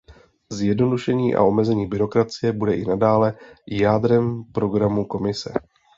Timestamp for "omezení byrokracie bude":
1.43-2.73